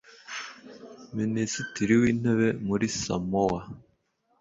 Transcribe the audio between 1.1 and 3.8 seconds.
Minisitiri w’Intebe muri Samoa